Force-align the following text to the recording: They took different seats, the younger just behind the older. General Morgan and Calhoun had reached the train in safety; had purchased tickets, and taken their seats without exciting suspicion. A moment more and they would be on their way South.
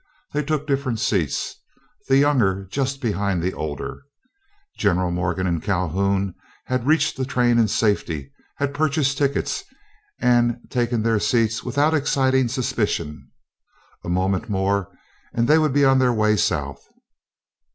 They 0.33 0.41
took 0.41 0.65
different 0.65 0.99
seats, 0.99 1.57
the 2.07 2.17
younger 2.17 2.65
just 2.71 3.01
behind 3.01 3.39
the 3.43 3.53
older. 3.53 4.01
General 4.75 5.11
Morgan 5.11 5.45
and 5.45 5.61
Calhoun 5.61 6.33
had 6.65 6.87
reached 6.87 7.17
the 7.17 7.23
train 7.23 7.59
in 7.59 7.67
safety; 7.67 8.31
had 8.55 8.73
purchased 8.73 9.15
tickets, 9.19 9.63
and 10.17 10.57
taken 10.71 11.03
their 11.03 11.19
seats 11.19 11.63
without 11.63 11.93
exciting 11.93 12.47
suspicion. 12.47 13.29
A 14.03 14.09
moment 14.09 14.49
more 14.49 14.89
and 15.35 15.47
they 15.47 15.59
would 15.59 15.71
be 15.71 15.85
on 15.85 15.99
their 15.99 16.13
way 16.13 16.35
South. 16.35 16.83